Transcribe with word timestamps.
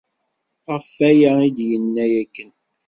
Ɣef 0.71 0.87
waya 0.97 1.31
i 1.47 1.49
d-yenna 1.57 2.05
akken. 2.21 2.51